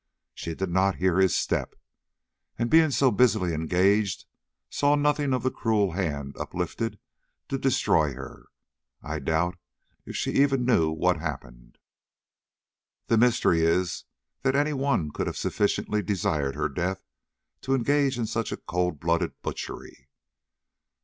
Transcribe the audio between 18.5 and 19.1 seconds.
a cold